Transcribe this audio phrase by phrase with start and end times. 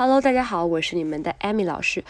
[0.00, 2.04] Hello，大家好，我是你们的艾米老师。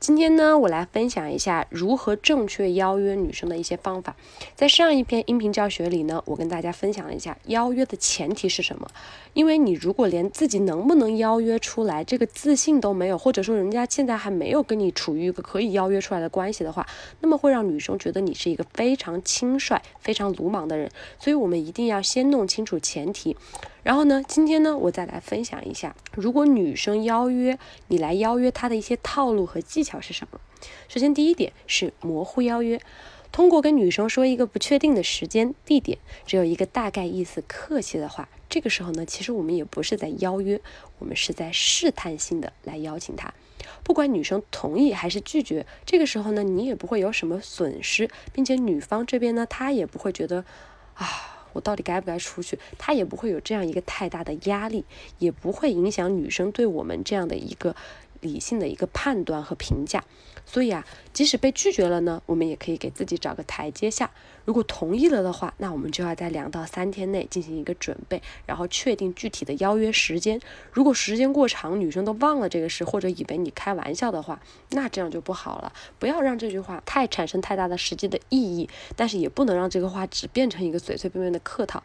[0.00, 4.16] 今天呢，我来分享一下如何正确邀约女生的一些方法。
[4.54, 8.88] 在上一篇音频教学里呢，我跟大家分享了一下邀约的前提是什么。
[9.34, 16.86] 因为你如果连自己能不能邀约出来这个自信都没有，或者说人家现在还没有跟你处于一个可以邀约出来的关系的话，
[17.20, 20.90] 那么会让女生觉得你是一个非常轻率、非常鲁莽的人。
[21.18, 23.36] 所以我们一定要先弄清楚前提。
[23.88, 30.38] 然后呢，今天呢，我再来分享一下，如果女生邀约你来邀约她的一些套路和技巧是什么。
[30.88, 32.82] 首先，第一点是模糊邀约，
[33.32, 40.60] 通过跟女生说一个不确定的时间、地点，只有一个大概意思、客气的话，这个时候呢，其实我们也不是在邀约，
[40.98, 43.32] 我们是在试探性的来邀请她。
[43.82, 50.44] 不管女生同意还是拒绝，这个时候呢，你也不会有什么损失，并且女方这边呢，她也不会觉得
[50.92, 51.36] 啊。
[51.52, 52.58] 我到底该不该出去？
[52.76, 54.84] 他也不会有这样一个太大的压力，
[55.18, 57.74] 也不会影响女生对我们这样的一个。
[58.20, 60.04] 理性的一个判断和评价，
[60.44, 64.10] 所以啊，即使被拒绝了呢，我们也可以给自己找个台阶下。
[64.44, 70.40] 如果同意了的话，那我们就要在两到三天内进行一个准备，然后确定具体的邀约时间。
[70.72, 75.72] 如果时间过长，女生都忘了这个事，或者以为你开玩笑的话，那这样就不好了。
[75.98, 81.82] 不要让这句话太产生太大的实际的意义，但是也不能让这个话只变成一个随随便便的客套。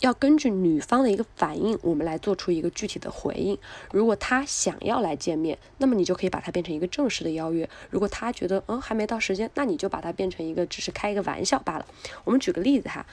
[0.00, 3.56] 要根据女方的一个反应，我们来做出一个具体的回应。
[3.92, 7.68] 如果她想要来见面，那么你就可以把它变成一个正式的邀约。
[7.90, 11.86] 如果她觉得嗯还没到时间，那你就把它变成一个只是开一个玩笑罢了。
[12.24, 13.04] 我们举个例子哈，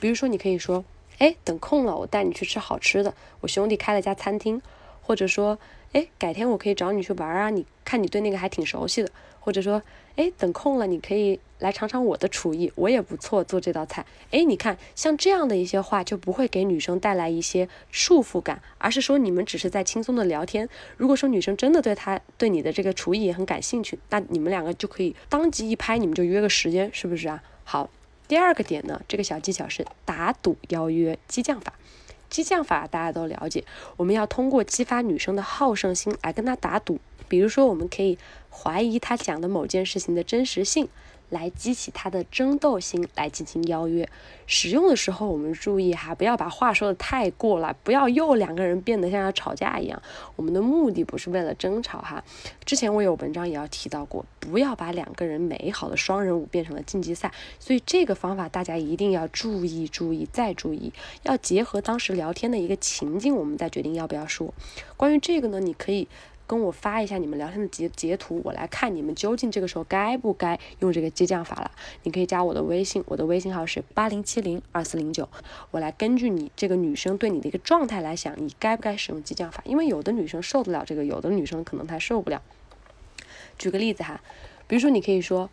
[0.00, 0.84] 比如说你可以说，
[1.18, 4.60] 哎，等空了我带你去吃好吃的，我兄弟开了家餐厅，
[5.02, 5.58] 或者说。
[5.92, 7.50] 哎，改天我可以找你去玩啊！
[7.50, 9.82] 你看你对那个还挺熟悉的，或者说，
[10.16, 14.06] 哎，等空了你可以来尝尝我的厨艺，我也不错做这道菜。
[14.30, 20.66] 哎，你看像这样的一些话就不会给女生带来一些束缚感，而是说你们只是在轻松的聊天。
[20.96, 27.42] 如果说女生真的对他对你的这个厨艺也很感兴趣，那你们两个就可以当即一拍，你们就约个时间，是不是啊？
[27.64, 27.90] 好，
[28.26, 31.74] 第二个点呢，这个小技巧是打赌邀约激将法。
[32.32, 33.62] 激将法大家都了解，
[33.98, 36.98] 我们要通过激发女生的好胜心来跟她打赌。
[37.28, 38.18] 比如说，我们可以
[38.52, 40.88] 怀疑他讲的某件事情的真实性。
[41.32, 44.06] 来激起他的争斗心，来进行邀约。
[44.46, 50.02] 使用的时候，我们注意哈，不要把话说的太过了，不要又两个人变得像要吵架一样。
[50.36, 52.22] 我们的目的不是为了争吵哈。
[52.66, 57.32] 之前我有文章也要提到过，不要把两个人美好的双人舞变成了晋级赛。
[57.58, 60.92] 所以这个方法大家一定要注意，注意再注意，
[61.22, 64.52] 要结合当时聊天的一个情境，我们再决定要不要说。
[64.98, 66.06] 关于这个呢，你可以。
[66.46, 71.70] 跟我发一下你们聊天的截截图，我来看你们究竟这个时候该不该用这个激将法了。
[72.02, 75.28] 你可以加我的微信，我的微信号是八零七零二四零九。
[75.70, 79.62] 我来根据你这个女生对你的一个状态来想，你该不该使用激将法？
[79.64, 82.42] 因为有的女生受得了这个，有的女生可能她受不了。
[83.58, 84.20] 举个例子哈，
[84.66, 85.48] 比如说你可以说，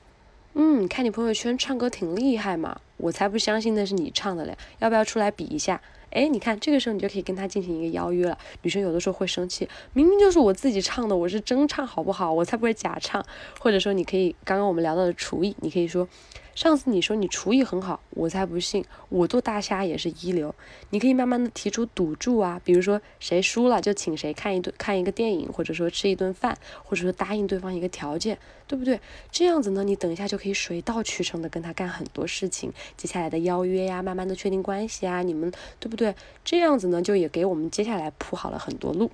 [0.53, 5.81] 嗯，看你朋友圈唱歌挺厉害嘛，我才不相信那是你唱的嘞，要不要出来比一下？
[6.11, 8.37] 哎，你看，这个时候你就可以跟他进行一个邀约了。
[8.61, 12.31] 女生有的时候会生气，明明就是我自己唱的，我是真唱，好不好？
[12.31, 13.25] 我才不会假唱。
[13.59, 16.07] 或者说，你可以刚刚我们聊到的厨艺，你可以说。
[16.55, 20.53] 上次你说你厨艺很好，我才不信，我做大虾也是一流。
[20.89, 28.37] 你可以慢慢的提出赌注啊，比如说谁输了就请谁看一顿看一个电影，或者说吃一顿饭，或者说答应对方一个条件，
[28.67, 28.99] 对不对？
[29.31, 35.49] 这样子呢，你等一下就可以水到渠成的跟他干很多事情，接下来的邀约呀，慢慢的确定关系啊，你们
[35.79, 35.98] 对不对？
[35.99, 36.15] 对
[36.45, 39.11] 这样子呢，就也给我们接下来铺好了很多路。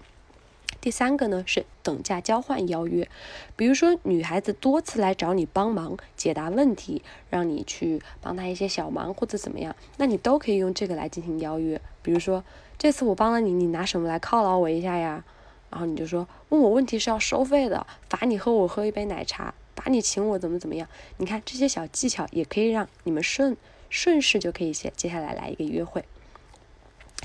[0.79, 3.09] 第三个呢是等价交换邀约，
[3.55, 7.01] 比如说女孩子多次来找你帮忙解答问题，
[7.31, 11.81] 让你去帮她一些小忙或者怎么样，那你都可以用这个来进行邀约。
[12.03, 12.43] 比如说
[12.77, 15.25] 这次我帮了你，你拿什么来犒劳我一下呀？
[15.71, 20.87] 然后你就说问我问题是要收费的，罚你和我喝一杯奶茶，罚你请我怎么怎么样？
[21.17, 23.57] 你看这些小技巧也可以让你们顺
[23.89, 26.05] 顺势就可以接接下来来一个约会。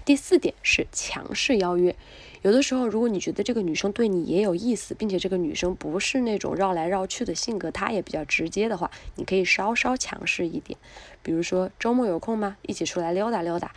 [0.05, 1.95] 第四点是强势邀约，
[2.43, 10.79] 有的时候如果你觉得这个女生对你也有意思，并且这个女生不是那种绕来绕去的性格，她也比较直接的话，你可以稍稍强势一点。
[11.23, 12.57] 比如说周末有空吗？
[12.63, 13.73] 一起出来溜达溜达。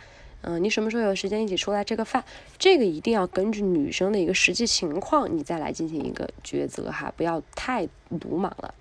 [0.46, 2.22] 嗯，你什么时候有时间一起出来吃个饭？
[2.58, 8.74] 这个一定要根据女生的一个实际情况，你再来进行一个抉择哈，不要太鲁莽了。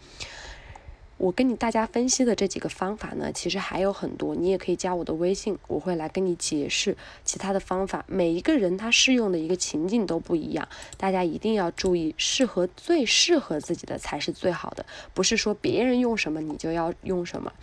[1.23, 8.03] 我跟你大家分析的这几个方法呢，其实还有很多，你也可以加我的微信，我会来跟你解释其他的方法。
[8.07, 10.67] 每一个人他适用的一个情境都不一样，
[10.97, 17.53] 大家一定要注意，适合最适合自己的才是最好的，不是说别人用什么你就要用什么。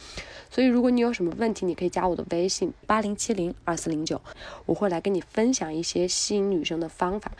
[0.51, 4.23] 所以如果你有什么问题，你可以加我的微信八零七零二四零九，
[4.65, 7.33] 我会来跟你分享一些吸引女生的方法。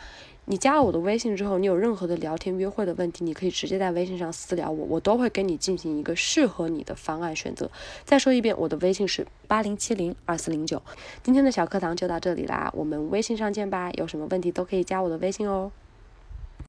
[0.51, 7.71] 你加了我的微信之后，你有任何的聊天约会的问题，你可以直接在微信上私聊我，我都会跟你进行一个适合你的方案选择。
[8.03, 10.81] 再说一遍，我的微信是八零七零二四零九。
[11.23, 15.71] 今天的小课堂就到这里啦，我们微信上见吧，有什么问题都可以加我的微信哦。